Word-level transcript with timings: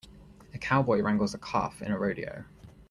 A 0.55 0.57
cowboy 0.57 1.01
wrangles 1.03 1.35
a 1.35 1.37
calf 1.37 1.79
in 1.79 1.91
a 1.91 1.99
rodeo. 1.99 2.45